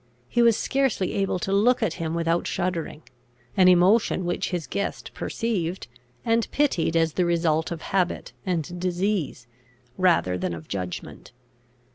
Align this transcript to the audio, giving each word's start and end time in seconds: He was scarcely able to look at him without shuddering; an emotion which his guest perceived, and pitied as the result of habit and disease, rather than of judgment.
He 0.27 0.41
was 0.41 0.57
scarcely 0.57 1.13
able 1.13 1.37
to 1.37 1.51
look 1.53 1.83
at 1.83 1.93
him 2.01 2.15
without 2.15 2.47
shuddering; 2.47 3.03
an 3.55 3.67
emotion 3.67 4.25
which 4.25 4.49
his 4.49 4.65
guest 4.65 5.13
perceived, 5.13 5.85
and 6.25 6.49
pitied 6.49 6.97
as 6.97 7.13
the 7.13 7.23
result 7.25 7.69
of 7.69 7.83
habit 7.83 8.33
and 8.43 8.79
disease, 8.81 9.45
rather 9.99 10.39
than 10.39 10.55
of 10.55 10.67
judgment. 10.67 11.33